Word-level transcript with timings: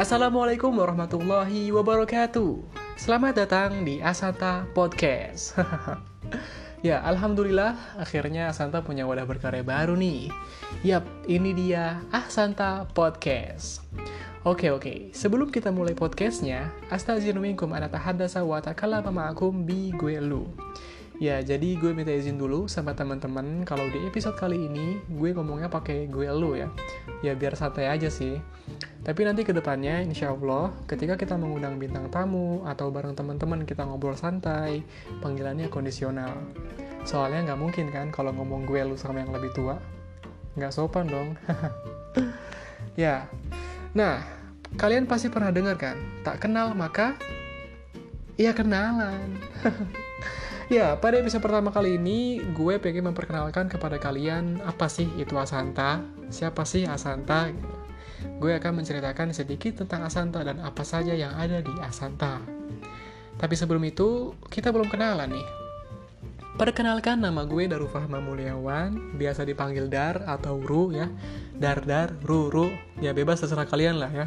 Assalamualaikum 0.00 0.80
warahmatullahi 0.80 1.68
wabarakatuh. 1.76 2.56
Selamat 2.96 3.36
datang 3.36 3.84
di 3.84 4.00
Asanta 4.00 4.64
Podcast. 4.72 5.52
ya, 6.88 7.04
alhamdulillah 7.04 8.00
akhirnya 8.00 8.48
Asanta 8.48 8.80
punya 8.80 9.04
wadah 9.04 9.28
berkarya 9.28 9.60
baru 9.60 10.00
nih. 10.00 10.32
Yap, 10.88 11.04
ini 11.28 11.52
dia 11.52 12.00
Asanta 12.16 12.88
Podcast. 12.96 13.84
Oke 14.48 14.72
oke, 14.72 15.12
sebelum 15.12 15.52
kita 15.52 15.68
mulai 15.68 15.92
podcastnya, 15.92 16.72
astaghfirullahaladzim 16.88 17.68
ana 17.68 17.92
tahaddatsa 17.92 18.40
wa 18.40 18.56
takallama 18.56 19.12
ma'akum 19.12 19.68
bi 19.68 19.92
gue 19.92 20.16
lu. 20.16 20.48
Ya, 21.20 21.36
jadi 21.44 21.76
gue 21.76 21.92
minta 21.92 22.16
izin 22.16 22.40
dulu 22.40 22.64
sama 22.64 22.96
teman-teman 22.96 23.68
kalau 23.68 23.84
di 23.92 24.08
episode 24.08 24.40
kali 24.40 24.56
ini 24.56 25.04
gue 25.04 25.36
ngomongnya 25.36 25.68
pakai 25.68 26.08
gue 26.08 26.24
lu 26.32 26.56
ya. 26.56 26.72
Ya 27.20 27.36
biar 27.36 27.52
santai 27.60 27.92
aja 27.92 28.08
sih. 28.08 28.40
Tapi 29.04 29.28
nanti 29.28 29.44
ke 29.44 29.52
depannya, 29.52 30.00
insya 30.00 30.32
Allah, 30.32 30.72
ketika 30.88 31.20
kita 31.20 31.36
mengundang 31.36 31.76
bintang 31.76 32.08
tamu 32.08 32.64
atau 32.64 32.88
bareng 32.88 33.12
teman-teman 33.12 33.68
kita 33.68 33.84
ngobrol 33.84 34.16
santai, 34.16 34.80
panggilannya 35.20 35.68
kondisional. 35.68 36.32
Soalnya 37.04 37.52
nggak 37.52 37.60
mungkin 37.60 37.92
kan 37.92 38.08
kalau 38.08 38.32
ngomong 38.32 38.64
gue 38.64 38.80
lu 38.80 38.96
sama 38.96 39.20
yang 39.20 39.36
lebih 39.36 39.52
tua. 39.52 39.76
Nggak 40.56 40.72
sopan 40.72 41.04
dong. 41.04 41.36
ya, 42.96 43.28
nah, 43.92 44.24
kalian 44.80 45.04
pasti 45.04 45.28
pernah 45.28 45.52
dengar 45.52 45.76
kan? 45.76 46.00
Tak 46.24 46.40
kenal 46.48 46.72
maka, 46.72 47.12
ya 48.40 48.56
kenalan. 48.56 49.36
Ya, 50.70 50.94
pada 50.94 51.18
episode 51.18 51.42
pertama 51.42 51.74
kali 51.74 51.98
ini, 51.98 52.38
gue 52.54 52.78
pengen 52.78 53.10
memperkenalkan 53.10 53.66
kepada 53.66 53.98
kalian 53.98 54.62
apa 54.62 54.86
sih 54.86 55.10
itu 55.18 55.34
Asanta, 55.34 55.98
siapa 56.30 56.62
sih 56.62 56.86
Asanta, 56.86 57.50
gue 58.38 58.52
akan 58.54 58.78
menceritakan 58.78 59.34
sedikit 59.34 59.82
tentang 59.82 60.06
Asanta 60.06 60.46
dan 60.46 60.62
apa 60.62 60.86
saja 60.86 61.10
yang 61.10 61.34
ada 61.34 61.58
di 61.58 61.74
Asanta. 61.82 62.38
Tapi 63.34 63.54
sebelum 63.58 63.82
itu, 63.82 64.30
kita 64.46 64.70
belum 64.70 64.86
kenalan 64.86 65.34
nih. 65.34 65.46
Perkenalkan 66.60 67.24
nama 67.24 67.48
gue 67.48 67.72
Daru 67.72 67.88
Fahma 67.88 68.20
Mulyawan, 68.20 69.16
biasa 69.16 69.48
dipanggil 69.48 69.88
Dar 69.88 70.28
atau 70.28 70.60
Ru 70.60 70.92
ya. 70.92 71.08
Dar 71.56 71.80
Dar, 71.88 72.12
Ru 72.20 72.52
Ru, 72.52 72.68
ya 73.00 73.16
bebas 73.16 73.40
terserah 73.40 73.64
kalian 73.64 73.96
lah 73.96 74.12
ya. 74.12 74.26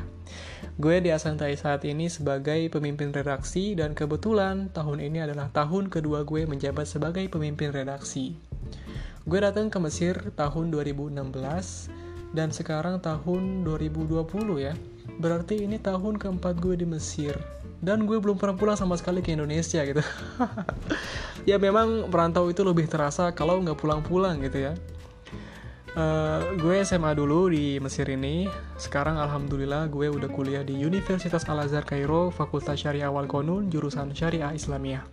Gue 0.82 0.98
di 0.98 1.14
Asantai 1.14 1.54
saat 1.54 1.86
ini 1.86 2.10
sebagai 2.10 2.58
pemimpin 2.74 3.14
redaksi 3.14 3.78
dan 3.78 3.94
kebetulan 3.94 4.74
tahun 4.74 5.06
ini 5.06 5.30
adalah 5.30 5.54
tahun 5.54 5.94
kedua 5.94 6.26
gue 6.26 6.50
menjabat 6.50 6.90
sebagai 6.90 7.22
pemimpin 7.30 7.70
redaksi. 7.70 8.34
Gue 9.30 9.38
datang 9.38 9.70
ke 9.70 9.78
Mesir 9.78 10.18
tahun 10.34 10.74
2016 10.74 11.14
dan 12.34 12.50
sekarang 12.50 12.98
tahun 12.98 13.62
2020 13.62 14.26
ya. 14.58 14.74
Berarti 15.22 15.70
ini 15.70 15.78
tahun 15.78 16.18
keempat 16.18 16.58
gue 16.58 16.82
di 16.82 16.90
Mesir. 16.90 17.38
Dan 17.78 18.10
gue 18.10 18.18
belum 18.18 18.42
pernah 18.42 18.58
pulang 18.58 18.80
sama 18.80 18.98
sekali 18.98 19.22
ke 19.22 19.38
Indonesia 19.38 19.86
gitu. 19.86 20.02
ya 21.44 21.60
memang 21.60 22.08
perantau 22.08 22.48
itu 22.52 22.62
lebih 22.62 22.88
terasa 22.88 23.32
kalau 23.36 23.60
nggak 23.62 23.80
pulang-pulang 23.80 24.40
gitu 24.44 24.72
ya. 24.72 24.74
Uh, 25.94 26.58
gue 26.58 26.82
SMA 26.82 27.14
dulu 27.14 27.54
di 27.54 27.78
Mesir 27.78 28.10
ini. 28.10 28.50
Sekarang 28.82 29.22
alhamdulillah 29.22 29.86
gue 29.94 30.10
udah 30.10 30.30
kuliah 30.34 30.66
di 30.66 30.74
Universitas 30.74 31.46
Al 31.46 31.62
Azhar 31.62 31.86
Kairo, 31.86 32.34
Fakultas 32.34 32.82
Syariah 32.82 33.14
Wal 33.14 33.30
Konun, 33.30 33.70
jurusan 33.70 34.10
Syariah 34.10 34.58
Islamiyah. 34.58 35.06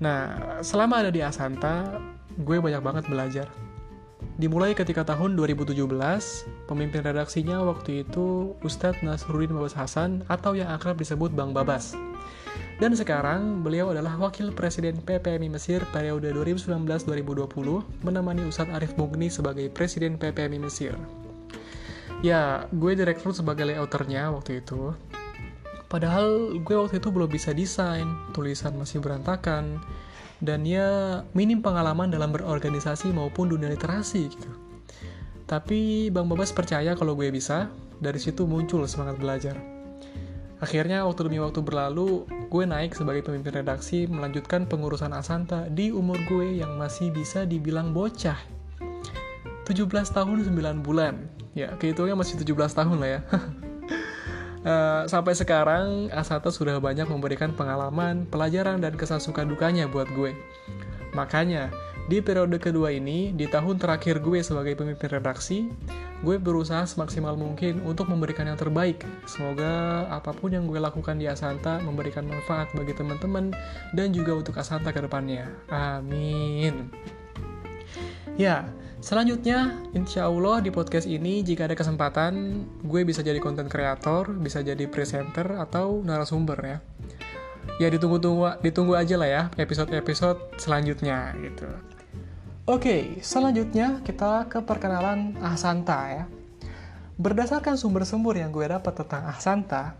Nah, 0.00 0.20
selama 0.62 1.04
ada 1.04 1.10
di 1.10 1.20
Asanta, 1.20 2.00
gue 2.38 2.56
banyak 2.56 2.80
banget 2.80 3.04
belajar 3.10 3.50
Dimulai 4.40 4.72
ketika 4.72 5.04
tahun 5.04 5.36
2017, 5.36 5.76
pemimpin 6.64 7.04
redaksinya 7.04 7.60
waktu 7.60 8.08
itu 8.08 8.56
Ustadz 8.64 9.04
Nasruddin 9.04 9.52
Babas 9.52 9.76
Hasan 9.76 10.24
atau 10.32 10.56
yang 10.56 10.72
akrab 10.72 10.96
disebut 10.96 11.28
Bang 11.32 11.52
Babas. 11.52 11.92
Dan 12.80 12.96
sekarang 12.96 13.60
beliau 13.60 13.92
adalah 13.92 14.16
Wakil 14.16 14.56
Presiden 14.56 15.04
PPMI 15.04 15.52
Mesir 15.52 15.84
periode 15.92 16.32
2019-2020 16.32 17.44
menemani 18.00 18.48
Ustadz 18.48 18.72
Arif 18.72 18.96
Mugni 18.96 19.28
sebagai 19.28 19.68
Presiden 19.68 20.16
PPMI 20.16 20.56
Mesir. 20.56 20.96
Ya, 22.24 22.64
gue 22.72 22.96
direkrut 22.96 23.36
sebagai 23.36 23.68
layouternya 23.68 24.32
waktu 24.32 24.64
itu. 24.64 24.96
Padahal 25.92 26.56
gue 26.56 26.76
waktu 26.80 27.04
itu 27.04 27.12
belum 27.12 27.28
bisa 27.28 27.52
desain, 27.52 28.08
tulisan 28.32 28.72
masih 28.80 29.04
berantakan, 29.04 29.76
dan 30.40 30.64
dia 30.64 31.20
minim 31.36 31.60
pengalaman 31.60 32.08
dalam 32.08 32.32
berorganisasi 32.32 33.12
maupun 33.12 33.52
dunia 33.52 33.68
literasi 33.68 34.32
gitu. 34.32 34.50
Tapi 35.44 36.08
Bang 36.08 36.32
Babas 36.32 36.48
percaya 36.48 36.96
kalau 36.96 37.12
gue 37.12 37.28
bisa, 37.28 37.68
dari 38.00 38.16
situ 38.16 38.48
muncul 38.48 38.88
semangat 38.88 39.20
belajar. 39.20 39.79
Akhirnya 40.60 41.08
waktu 41.08 41.24
demi 41.24 41.40
waktu 41.40 41.64
berlalu, 41.64 42.28
gue 42.52 42.64
naik 42.68 42.92
sebagai 42.92 43.24
pemimpin 43.24 43.64
redaksi 43.64 44.04
melanjutkan 44.04 44.68
pengurusan 44.68 45.08
Asanta 45.16 45.64
di 45.72 45.88
umur 45.88 46.20
gue 46.28 46.60
yang 46.60 46.76
masih 46.76 47.08
bisa 47.08 47.48
dibilang 47.48 47.96
bocah. 47.96 48.36
17 49.64 49.88
tahun 49.88 50.36
9 50.44 50.84
bulan. 50.84 51.16
Ya, 51.56 51.72
kehitungnya 51.80 52.12
masih 52.12 52.36
17 52.44 52.76
tahun 52.76 52.96
lah 53.00 53.08
ya. 53.08 53.20
Uh, 54.60 55.02
sampai 55.12 55.32
sekarang 55.32 56.12
Asata 56.12 56.52
sudah 56.52 56.76
banyak 56.76 57.08
memberikan 57.08 57.56
pengalaman, 57.56 58.28
pelajaran, 58.28 58.84
dan 58.84 59.00
kesan 59.00 59.22
suka 59.24 59.48
dukanya 59.48 59.88
buat 59.88 60.12
gue. 60.12 60.36
Makanya, 61.16 61.72
di 62.12 62.20
periode 62.20 62.60
kedua 62.60 62.92
ini, 62.92 63.32
di 63.32 63.48
tahun 63.48 63.80
terakhir 63.80 64.20
gue 64.20 64.44
sebagai 64.44 64.76
pemimpin 64.76 65.08
redaksi, 65.08 65.72
gue 66.20 66.36
berusaha 66.36 66.84
semaksimal 66.84 67.32
mungkin 67.36 67.80
untuk 67.84 68.12
memberikan 68.12 68.44
yang 68.44 68.60
terbaik. 68.60 69.00
Semoga 69.24 70.04
apa 70.12 70.36
pun 70.36 70.52
yang 70.52 70.68
gue 70.68 70.76
lakukan 70.76 71.16
di 71.16 71.24
Asanta 71.24 71.80
memberikan 71.80 72.28
manfaat 72.28 72.68
bagi 72.76 72.92
teman-teman 72.92 73.56
dan 73.96 74.12
juga 74.12 74.36
untuk 74.36 74.56
Asanta 74.60 74.92
ke 74.92 75.00
depannya. 75.00 75.48
Amin. 75.72 76.92
Ya, 78.36 78.68
Selanjutnya, 79.00 79.80
insya 79.96 80.28
Allah 80.28 80.60
di 80.60 80.68
podcast 80.68 81.08
ini 81.08 81.40
jika 81.40 81.64
ada 81.64 81.72
kesempatan, 81.72 82.64
gue 82.84 83.00
bisa 83.00 83.24
jadi 83.24 83.40
konten 83.40 83.64
kreator, 83.64 84.28
bisa 84.36 84.60
jadi 84.60 84.84
presenter 84.92 85.56
atau 85.56 86.04
narasumber 86.04 86.60
ya. 86.60 86.78
Ya 87.80 87.88
ditunggu-tunggu 87.88 88.60
ditunggu 88.60 88.92
aja 89.00 89.16
lah 89.16 89.28
ya 89.28 89.42
episode-episode 89.56 90.60
selanjutnya 90.60 91.32
gitu. 91.40 91.68
Oke, 92.70 93.18
selanjutnya 93.18 93.98
kita 94.06 94.46
ke 94.46 94.62
perkenalan 94.62 95.34
Ahsanta 95.42 96.06
ya. 96.06 96.24
Berdasarkan 97.18 97.74
sumber-sumber 97.74 98.38
yang 98.38 98.54
gue 98.54 98.62
dapat 98.62 98.94
tentang 98.94 99.26
Ahsanta, 99.26 99.98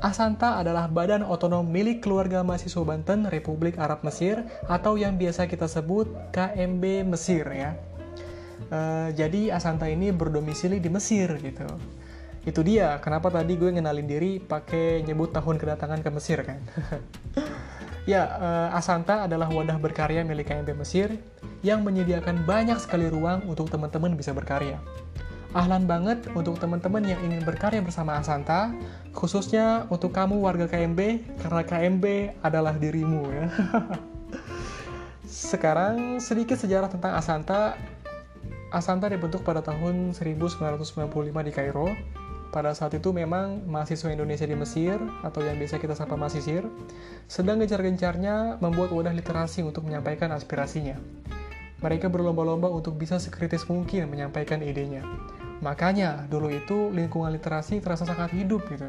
Ahsanta 0.00 0.56
adalah 0.56 0.88
badan 0.88 1.20
otonom 1.20 1.68
milik 1.68 2.00
keluarga 2.00 2.40
mahasiswa 2.40 2.88
Banten 2.88 3.28
Republik 3.28 3.76
Arab 3.76 4.00
Mesir 4.00 4.48
atau 4.64 4.96
yang 4.96 5.20
biasa 5.20 5.44
kita 5.44 5.68
sebut 5.68 6.08
KMB 6.32 7.04
Mesir 7.04 7.44
ya 7.52 7.76
Uh, 8.66 9.14
jadi 9.14 9.54
Asanta 9.54 9.86
ini 9.86 10.10
berdomisili 10.10 10.82
di 10.82 10.90
Mesir 10.90 11.38
gitu. 11.38 11.70
Itu 12.42 12.66
dia 12.66 12.98
kenapa 12.98 13.30
tadi 13.30 13.54
gue 13.54 13.70
ngenalin 13.70 14.08
diri 14.10 14.42
pakai 14.42 15.06
nyebut 15.06 15.30
tahun 15.30 15.54
kedatangan 15.54 16.02
ke 16.02 16.10
Mesir 16.10 16.42
kan. 16.42 16.58
ya, 18.06 18.22
uh, 18.38 18.78
Asanta 18.78 19.26
adalah 19.26 19.50
wadah 19.50 19.76
berkarya 19.76 20.22
milik 20.22 20.48
KMP 20.48 20.72
Mesir 20.72 21.18
yang 21.60 21.82
menyediakan 21.82 22.46
banyak 22.46 22.78
sekali 22.78 23.10
ruang 23.10 23.44
untuk 23.50 23.68
teman-teman 23.68 24.14
bisa 24.14 24.30
berkarya. 24.30 24.78
Ahlan 25.52 25.88
banget 25.88 26.26
untuk 26.36 26.60
teman-teman 26.60 27.02
yang 27.02 27.20
ingin 27.26 27.42
berkarya 27.42 27.82
bersama 27.82 28.16
Asanta, 28.20 28.70
khususnya 29.16 29.88
untuk 29.90 30.14
kamu 30.14 30.38
warga 30.38 30.68
KMB, 30.70 31.00
karena 31.42 31.62
KMB 31.64 32.04
adalah 32.44 32.74
dirimu 32.76 33.22
ya. 33.30 33.46
Sekarang 35.26 36.22
sedikit 36.22 36.60
sejarah 36.60 36.86
tentang 36.86 37.18
Asanta 37.18 37.74
Asanta 38.74 39.06
dibentuk 39.06 39.46
pada 39.46 39.62
tahun 39.62 40.12
1995 40.12 40.98
di 41.46 41.52
Kairo. 41.54 41.88
Pada 42.54 42.72
saat 42.72 42.94
itu 42.94 43.10
memang 43.10 43.66
mahasiswa 43.66 44.08
Indonesia 44.08 44.46
di 44.46 44.56
Mesir, 44.56 44.96
atau 45.20 45.42
yang 45.42 45.58
biasa 45.58 45.82
kita 45.82 45.98
sapa 45.98 46.14
mahasisir, 46.14 46.64
sedang 47.26 47.58
gencar-gencarnya 47.60 48.62
membuat 48.62 48.94
wadah 48.94 49.12
literasi 49.12 49.66
untuk 49.66 49.84
menyampaikan 49.84 50.30
aspirasinya. 50.32 50.96
Mereka 51.84 52.08
berlomba-lomba 52.08 52.72
untuk 52.72 52.96
bisa 52.96 53.20
sekritis 53.20 53.68
mungkin 53.68 54.08
menyampaikan 54.08 54.64
idenya. 54.64 55.04
Makanya, 55.60 56.24
dulu 56.30 56.48
itu 56.48 56.88
lingkungan 56.92 57.32
literasi 57.36 57.84
terasa 57.84 58.08
sangat 58.08 58.32
hidup 58.32 58.64
gitu. 58.72 58.88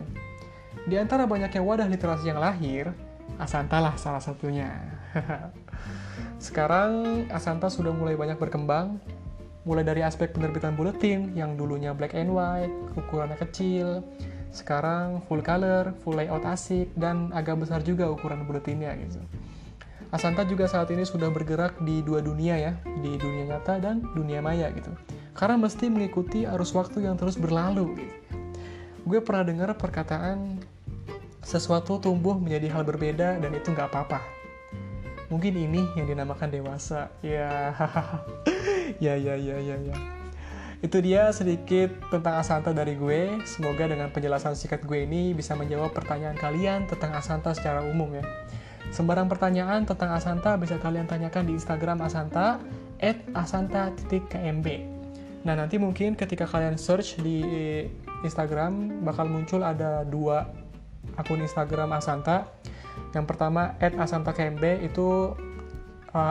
Di 0.87 0.95
antara 0.95 1.27
banyaknya 1.27 1.59
wadah 1.59 1.87
literasi 1.89 2.31
yang 2.31 2.39
lahir, 2.39 2.95
Asanta 3.35 3.83
lah 3.83 3.99
salah 3.99 4.23
satunya. 4.23 4.71
Sekarang 6.39 7.25
Asanta 7.27 7.67
sudah 7.67 7.91
mulai 7.91 8.15
banyak 8.15 8.39
berkembang, 8.39 9.03
mulai 9.67 9.83
dari 9.83 9.99
aspek 9.99 10.31
penerbitan 10.31 10.79
buletin 10.79 11.35
yang 11.35 11.59
dulunya 11.59 11.91
black 11.91 12.15
and 12.15 12.31
white, 12.31 12.71
ukurannya 12.95 13.35
kecil, 13.35 13.99
sekarang 14.55 15.19
full 15.27 15.43
color, 15.43 15.91
full 16.01 16.15
layout 16.15 16.47
asik, 16.47 16.87
dan 16.95 17.35
agak 17.35 17.59
besar 17.59 17.83
juga 17.83 18.07
ukuran 18.07 18.47
buletinnya 18.47 18.95
gitu. 18.95 19.19
Asanta 20.07 20.47
juga 20.47 20.71
saat 20.71 20.87
ini 20.95 21.03
sudah 21.03 21.27
bergerak 21.27 21.83
di 21.83 21.99
dua 21.99 22.23
dunia 22.23 22.55
ya, 22.55 22.73
di 23.03 23.19
dunia 23.19 23.43
nyata 23.51 23.75
dan 23.83 23.99
dunia 24.15 24.39
maya 24.39 24.71
gitu. 24.71 24.95
Karena 25.35 25.59
mesti 25.59 25.91
mengikuti 25.91 26.47
arus 26.47 26.71
waktu 26.71 27.03
yang 27.03 27.19
terus 27.19 27.35
berlalu 27.35 27.99
gitu. 27.99 28.15
gue 29.07 29.23
pernah 29.23 29.47
dengar 29.47 29.71
perkataan 29.79 30.59
sesuatu 31.39 31.95
tumbuh 31.95 32.35
menjadi 32.35 32.75
hal 32.75 32.83
berbeda 32.83 33.39
dan 33.39 33.51
itu 33.55 33.71
nggak 33.71 33.87
apa-apa. 33.87 34.19
Mungkin 35.31 35.55
ini 35.55 35.79
yang 35.95 36.07
dinamakan 36.07 36.51
dewasa. 36.51 37.07
Ya, 37.23 37.71
ya, 39.03 39.13
ya, 39.19 39.35
ya, 39.35 39.57
ya, 39.59 39.75
ya. 39.81 39.95
Itu 40.77 41.01
dia 41.01 41.33
sedikit 41.33 41.89
tentang 42.13 42.37
Asanta 42.37 42.69
dari 42.69 42.93
gue. 42.93 43.41
Semoga 43.49 43.89
dengan 43.89 44.13
penjelasan 44.13 44.53
singkat 44.53 44.85
gue 44.85 45.09
ini 45.09 45.33
bisa 45.33 45.57
menjawab 45.57 45.89
pertanyaan 45.89 46.37
kalian 46.37 46.85
tentang 46.85 47.17
Asanta 47.17 47.57
secara 47.57 47.81
umum 47.81 48.13
ya. 48.13 48.25
Sembarang 48.93 49.25
pertanyaan 49.25 49.83
tentang 49.89 50.13
Asanta 50.13 50.53
bisa 50.55 50.77
kalian 50.77 51.09
tanyakan 51.09 51.49
di 51.49 51.57
Instagram 51.57 51.99
Asanta 52.05 52.61
asanta.kmb. 53.33 54.67
Nah 55.45 55.53
nanti 55.53 55.77
mungkin 55.77 56.17
ketika 56.17 56.45
kalian 56.45 56.77
search 56.77 57.21
di 57.21 57.41
Instagram 58.25 59.01
bakal 59.05 59.29
muncul 59.29 59.61
ada 59.61 60.05
dua 60.05 60.49
akun 61.17 61.41
Instagram 61.41 61.93
Asanta. 61.97 62.49
Yang 63.13 63.25
pertama 63.29 63.77
asantakmb 63.81 64.61
itu 64.81 65.33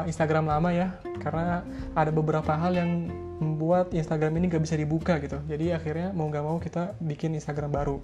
Instagram 0.07 0.51
lama 0.51 0.71
ya, 0.73 0.97
karena 1.23 1.63
ada 1.95 2.11
beberapa 2.11 2.53
hal 2.55 2.77
yang 2.77 2.91
membuat 3.37 3.93
Instagram 3.93 4.41
ini 4.41 4.49
gak 4.49 4.65
bisa 4.65 4.77
dibuka 4.81 5.21
gitu. 5.21 5.37
Jadi 5.45 5.73
akhirnya 5.73 6.13
mau 6.17 6.29
gak 6.33 6.45
mau 6.45 6.57
kita 6.57 6.97
bikin 7.01 7.37
Instagram 7.37 7.71
baru. 7.73 7.97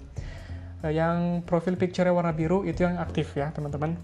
Eh, 0.83 0.93
yang 0.93 1.41
profil 1.47 1.79
picture 1.79 2.05
warna 2.11 2.35
biru 2.35 2.67
itu 2.67 2.83
yang 2.83 2.99
aktif 2.99 3.33
ya 3.33 3.49
teman-teman. 3.55 3.97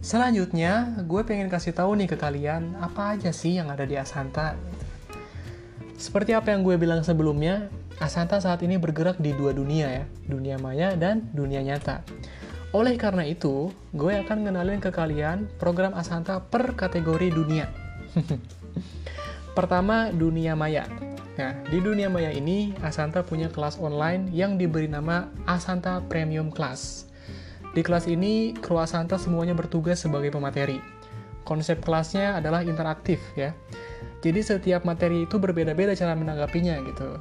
Selanjutnya, 0.00 0.96
gue 1.04 1.20
pengen 1.28 1.52
kasih 1.52 1.76
tahu 1.76 1.92
nih 1.92 2.08
ke 2.08 2.16
kalian 2.16 2.72
apa 2.80 3.14
aja 3.14 3.36
sih 3.36 3.60
yang 3.60 3.68
ada 3.68 3.84
di 3.84 4.00
Asanta. 4.00 4.56
Seperti 6.00 6.32
apa 6.32 6.56
yang 6.56 6.64
gue 6.64 6.80
bilang 6.80 7.04
sebelumnya, 7.04 7.68
Asanta 8.00 8.40
saat 8.40 8.64
ini 8.64 8.80
bergerak 8.80 9.20
di 9.20 9.36
dua 9.36 9.52
dunia 9.52 9.92
ya, 9.92 10.04
dunia 10.24 10.56
maya 10.56 10.96
dan 10.96 11.28
dunia 11.36 11.60
nyata. 11.60 12.00
Oleh 12.70 12.94
karena 12.94 13.26
itu, 13.26 13.74
gue 13.90 14.12
akan 14.14 14.46
ngenalin 14.46 14.78
ke 14.78 14.94
kalian 14.94 15.50
program 15.58 15.90
Asanta 15.90 16.38
per 16.38 16.78
kategori 16.78 17.34
dunia. 17.34 17.66
Pertama, 19.58 20.14
dunia 20.14 20.54
maya. 20.54 20.86
Nah, 21.34 21.58
di 21.66 21.82
dunia 21.82 22.06
maya 22.06 22.30
ini, 22.30 22.70
Asanta 22.78 23.26
punya 23.26 23.50
kelas 23.50 23.74
online 23.82 24.30
yang 24.30 24.54
diberi 24.54 24.86
nama 24.86 25.26
Asanta 25.50 25.98
Premium 26.06 26.54
Class. 26.54 27.10
Di 27.74 27.82
kelas 27.82 28.06
ini, 28.06 28.54
kru 28.54 28.78
Asanta 28.78 29.18
semuanya 29.18 29.58
bertugas 29.58 30.06
sebagai 30.06 30.30
pemateri. 30.30 30.78
Konsep 31.42 31.82
kelasnya 31.82 32.38
adalah 32.38 32.62
interaktif 32.62 33.18
ya. 33.34 33.50
Jadi 34.22 34.46
setiap 34.46 34.86
materi 34.86 35.26
itu 35.26 35.42
berbeda-beda 35.42 35.98
cara 35.98 36.14
menanggapinya 36.14 36.78
gitu. 36.86 37.18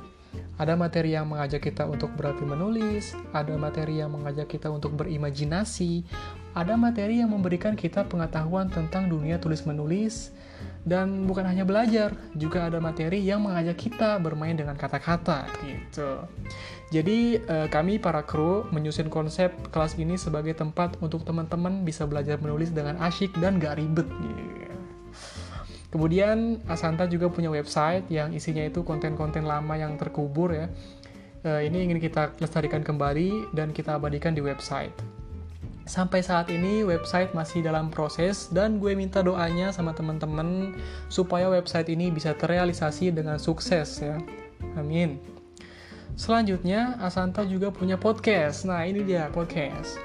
Ada 0.59 0.75
materi 0.75 1.15
yang 1.15 1.31
mengajak 1.31 1.71
kita 1.71 1.87
untuk 1.87 2.11
berarti 2.19 2.43
menulis, 2.43 3.15
ada 3.31 3.55
materi 3.55 4.03
yang 4.03 4.11
mengajak 4.11 4.51
kita 4.51 4.67
untuk 4.67 4.91
berimajinasi, 4.99 6.03
ada 6.51 6.75
materi 6.75 7.23
yang 7.23 7.31
memberikan 7.31 7.79
kita 7.79 8.03
pengetahuan 8.03 8.67
tentang 8.67 9.07
dunia 9.07 9.39
tulis-menulis, 9.39 10.35
dan 10.83 11.27
bukan 11.27 11.43
hanya 11.47 11.63
belajar, 11.67 12.15
juga 12.35 12.67
ada 12.67 12.79
materi 12.79 13.23
yang 13.23 13.43
mengajak 13.43 13.75
kita 13.75 14.19
bermain 14.19 14.55
dengan 14.55 14.75
kata-kata 14.75 15.47
gitu. 15.63 16.23
Jadi 16.89 17.37
eh, 17.39 17.67
kami 17.69 18.01
para 18.01 18.25
kru 18.25 18.65
menyusun 18.73 19.11
konsep 19.11 19.53
kelas 19.69 19.99
ini 19.99 20.17
sebagai 20.17 20.55
tempat 20.57 20.97
untuk 21.03 21.27
teman-teman 21.27 21.85
bisa 21.85 22.07
belajar 22.09 22.41
menulis 22.41 22.73
dengan 22.73 22.97
asyik 23.03 23.35
dan 23.37 23.61
gak 23.61 23.77
ribet. 23.77 24.07
Gitu. 24.07 24.68
Kemudian 25.89 26.61
Asanta 26.69 27.09
juga 27.09 27.33
punya 27.33 27.49
website 27.49 28.05
yang 28.13 28.29
isinya 28.29 28.61
itu 28.61 28.85
konten-konten 28.85 29.49
lama 29.49 29.73
yang 29.73 29.97
terkubur 29.97 30.53
ya. 30.53 30.69
Eh, 31.41 31.65
ini 31.65 31.89
ingin 31.89 31.97
kita 31.97 32.37
lestarikan 32.37 32.85
kembali 32.85 33.55
dan 33.57 33.73
kita 33.73 33.97
abadikan 33.97 34.37
di 34.37 34.43
website. 34.45 34.93
Sampai 35.89 36.21
saat 36.21 36.53
ini 36.53 36.85
website 36.85 37.33
masih 37.33 37.65
dalam 37.65 37.89
proses 37.89 38.53
dan 38.53 38.77
gue 38.77 38.93
minta 38.93 39.25
doanya 39.25 39.73
sama 39.73 39.97
teman-teman 39.97 40.77
supaya 41.09 41.49
website 41.49 41.89
ini 41.89 42.13
bisa 42.13 42.37
terrealisasi 42.37 43.09
dengan 43.09 43.41
sukses 43.41 43.97
ya. 43.97 44.21
Amin. 44.77 45.17
Selanjutnya, 46.13 46.99
Asanta 47.01 47.47
juga 47.47 47.73
punya 47.73 47.97
podcast. 47.97 48.67
Nah, 48.67 48.85
ini 48.85 49.01
dia 49.01 49.31
podcast. 49.33 49.97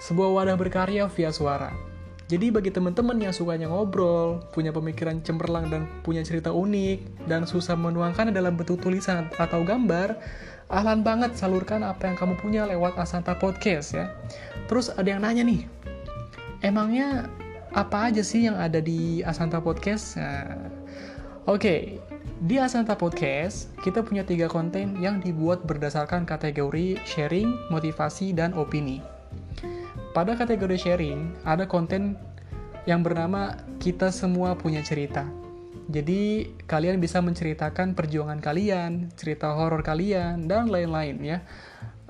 Sebuah 0.00 0.32
wadah 0.32 0.56
berkarya 0.56 1.06
via 1.12 1.30
suara. 1.30 1.89
Jadi 2.30 2.54
bagi 2.54 2.70
teman-teman 2.70 3.18
yang 3.18 3.34
sukanya 3.34 3.66
ngobrol, 3.66 4.38
punya 4.54 4.70
pemikiran 4.70 5.18
cemerlang 5.18 5.66
dan 5.66 5.90
punya 6.06 6.22
cerita 6.22 6.54
unik, 6.54 7.26
dan 7.26 7.42
susah 7.42 7.74
menuangkan 7.74 8.30
dalam 8.30 8.54
bentuk 8.54 8.78
tulisan 8.78 9.26
atau 9.34 9.66
gambar, 9.66 10.14
ahlan 10.70 11.02
banget 11.02 11.34
salurkan 11.34 11.82
apa 11.82 12.06
yang 12.06 12.14
kamu 12.14 12.38
punya 12.38 12.62
lewat 12.70 12.94
Asanta 13.02 13.34
Podcast 13.34 13.98
ya. 13.98 14.14
Terus 14.70 14.94
ada 14.94 15.10
yang 15.10 15.26
nanya 15.26 15.42
nih, 15.42 15.66
emangnya 16.62 17.26
apa 17.74 18.14
aja 18.14 18.22
sih 18.22 18.46
yang 18.46 18.54
ada 18.54 18.78
di 18.78 19.26
Asanta 19.26 19.58
Podcast? 19.58 20.14
Nah, 20.14 20.54
Oke, 21.50 21.66
okay. 21.66 21.82
di 22.46 22.62
Asanta 22.62 22.94
Podcast 22.94 23.74
kita 23.82 24.06
punya 24.06 24.22
tiga 24.22 24.46
konten 24.46 25.02
yang 25.02 25.18
dibuat 25.18 25.66
berdasarkan 25.66 26.22
kategori 26.22 26.94
sharing, 27.02 27.50
motivasi, 27.74 28.30
dan 28.30 28.54
opini. 28.54 29.19
Pada 30.10 30.34
kategori 30.34 30.74
sharing, 30.74 31.46
ada 31.46 31.70
konten 31.70 32.18
yang 32.82 33.06
bernama 33.06 33.54
Kita 33.78 34.10
Semua 34.10 34.58
Punya 34.58 34.82
Cerita. 34.82 35.22
Jadi 35.86 36.50
kalian 36.66 36.98
bisa 36.98 37.22
menceritakan 37.22 37.94
perjuangan 37.94 38.42
kalian, 38.42 39.14
cerita 39.14 39.54
horor 39.54 39.86
kalian, 39.86 40.50
dan 40.50 40.66
lain-lain 40.66 41.14
ya. 41.22 41.38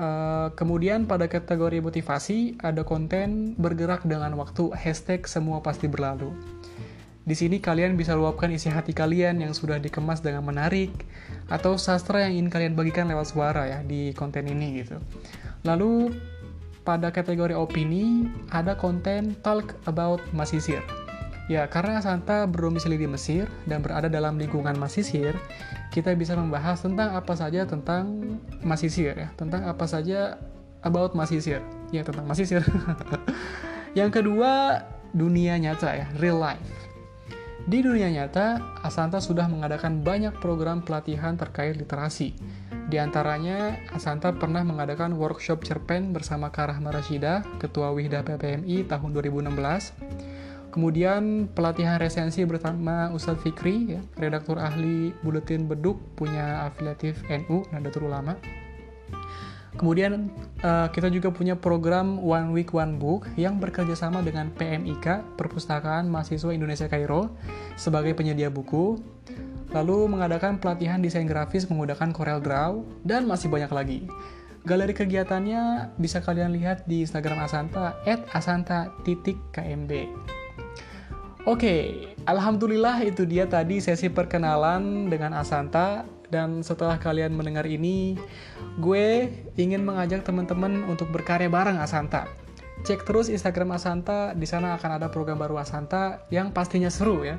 Uh, 0.00 0.48
kemudian 0.56 1.04
pada 1.04 1.28
kategori 1.28 1.84
motivasi 1.84 2.56
ada 2.64 2.88
konten 2.88 3.52
bergerak 3.60 4.08
dengan 4.08 4.32
waktu 4.40 4.72
hashtag 4.72 5.28
semua 5.28 5.60
pasti 5.60 5.84
berlalu. 5.84 6.32
Di 7.20 7.36
sini 7.36 7.60
kalian 7.60 8.00
bisa 8.00 8.16
luapkan 8.16 8.48
isi 8.48 8.72
hati 8.72 8.96
kalian 8.96 9.44
yang 9.44 9.52
sudah 9.52 9.76
dikemas 9.76 10.24
dengan 10.24 10.40
menarik 10.40 10.88
atau 11.52 11.76
sastra 11.76 12.24
yang 12.24 12.40
ingin 12.40 12.48
kalian 12.48 12.72
bagikan 12.72 13.12
lewat 13.12 13.28
suara 13.28 13.68
ya 13.68 13.78
di 13.84 14.16
konten 14.16 14.48
ini 14.48 14.80
gitu. 14.80 14.96
Lalu 15.68 16.16
pada 16.82 17.12
kategori 17.12 17.52
opini 17.52 18.28
ada 18.50 18.74
konten 18.76 19.36
talk 19.44 19.76
about 19.84 20.20
masisir. 20.32 20.80
Ya, 21.50 21.66
karena 21.66 21.98
Santa 21.98 22.46
berdomisili 22.46 22.94
di 22.94 23.10
Mesir 23.10 23.50
dan 23.66 23.82
berada 23.82 24.06
dalam 24.06 24.38
lingkungan 24.38 24.78
Masisir, 24.78 25.34
kita 25.90 26.14
bisa 26.14 26.38
membahas 26.38 26.78
tentang 26.78 27.10
apa 27.10 27.34
saja 27.34 27.66
tentang 27.66 28.38
Masisir 28.62 29.18
ya, 29.18 29.34
tentang 29.34 29.66
apa 29.66 29.82
saja 29.90 30.38
about 30.86 31.18
Masisir. 31.18 31.58
Ya, 31.90 32.06
tentang 32.06 32.30
Masisir. 32.30 32.62
Yang 33.98 34.22
kedua, 34.22 34.86
dunia 35.10 35.58
nyata 35.58 35.90
ya, 35.90 36.06
real 36.22 36.38
life. 36.38 36.70
Di 37.66 37.82
dunia 37.82 38.14
nyata, 38.14 38.78
Asanta 38.86 39.18
sudah 39.18 39.50
mengadakan 39.50 40.06
banyak 40.06 40.38
program 40.38 40.86
pelatihan 40.86 41.34
terkait 41.34 41.74
literasi. 41.74 42.30
Di 42.90 42.98
antaranya, 42.98 43.78
Asanta 43.94 44.34
pernah 44.34 44.66
mengadakan 44.66 45.14
workshop 45.14 45.62
cerpen 45.62 46.10
bersama 46.10 46.50
Karah 46.50 46.82
Marashida, 46.82 47.46
Ketua 47.62 47.94
Wihda 47.94 48.26
PPMI 48.26 48.90
tahun 48.90 49.14
2016 49.14 49.94
Kemudian 50.70 51.50
pelatihan 51.50 51.98
resensi 51.98 52.46
bersama 52.46 53.10
Ustadz 53.10 53.42
Fikri, 53.42 53.98
ya, 53.98 54.00
redaktur 54.14 54.62
ahli 54.62 55.10
Buletin 55.18 55.66
Beduk, 55.66 55.98
punya 56.14 56.62
afiliatif 56.62 57.26
NU, 57.26 57.66
Nahdlatul 57.74 58.06
Ulama. 58.06 58.38
Kemudian 59.74 60.30
uh, 60.62 60.86
kita 60.94 61.10
juga 61.10 61.34
punya 61.34 61.58
program 61.58 62.22
One 62.22 62.54
Week 62.54 62.70
One 62.70 63.02
Book 63.02 63.26
yang 63.34 63.58
bekerja 63.58 63.98
sama 63.98 64.22
dengan 64.22 64.54
PMIK, 64.54 65.34
Perpustakaan 65.34 66.06
Mahasiswa 66.06 66.54
Indonesia 66.54 66.86
Kairo, 66.86 67.34
sebagai 67.74 68.14
penyedia 68.14 68.46
buku. 68.46 69.02
Lalu 69.70 70.10
mengadakan 70.10 70.58
pelatihan 70.58 70.98
desain 70.98 71.26
grafis 71.30 71.70
menggunakan 71.70 72.10
Corel 72.10 72.42
Draw, 72.42 72.82
dan 73.06 73.26
masih 73.26 73.46
banyak 73.46 73.70
lagi. 73.70 74.00
Galeri 74.66 74.92
kegiatannya 74.92 75.94
bisa 75.96 76.20
kalian 76.20 76.52
lihat 76.52 76.84
di 76.84 77.06
Instagram 77.06 77.40
Asanta, 77.40 77.96
at 78.04 78.20
asanta.kmb. 78.34 79.92
Oke, 81.48 82.04
alhamdulillah 82.28 83.00
itu 83.00 83.24
dia 83.24 83.48
tadi 83.48 83.80
sesi 83.80 84.12
perkenalan 84.12 85.08
dengan 85.08 85.32
Asanta 85.32 86.04
dan 86.28 86.60
setelah 86.60 87.00
kalian 87.00 87.32
mendengar 87.32 87.64
ini, 87.64 88.14
gue 88.78 89.32
ingin 89.56 89.82
mengajak 89.82 90.22
teman-teman 90.22 90.86
untuk 90.86 91.08
berkarya 91.08 91.48
bareng 91.48 91.80
Asanta. 91.80 92.28
Cek 92.84 93.08
terus 93.08 93.32
Instagram 93.32 93.76
Asanta, 93.76 94.36
di 94.36 94.44
sana 94.44 94.76
akan 94.78 95.00
ada 95.00 95.08
program 95.08 95.40
baru 95.40 95.56
Asanta 95.56 96.28
yang 96.28 96.54
pastinya 96.54 96.88
seru 96.92 97.24
ya. 97.24 97.36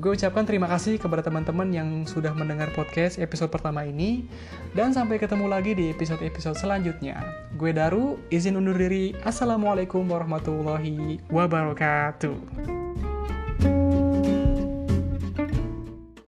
Gue 0.00 0.16
ucapkan 0.16 0.48
terima 0.48 0.64
kasih 0.64 0.96
kepada 0.96 1.20
teman-teman 1.20 1.68
yang 1.68 2.08
sudah 2.08 2.32
mendengar 2.32 2.72
podcast 2.72 3.20
episode 3.20 3.52
pertama 3.52 3.84
ini 3.84 4.24
dan 4.72 4.96
sampai 4.96 5.20
ketemu 5.20 5.44
lagi 5.44 5.76
di 5.76 5.92
episode-episode 5.92 6.56
selanjutnya. 6.56 7.20
Gue 7.60 7.76
Daru, 7.76 8.16
izin 8.32 8.56
undur 8.56 8.80
diri. 8.80 9.12
Assalamualaikum 9.20 10.08
warahmatullahi 10.08 11.20
wabarakatuh. 11.28 12.79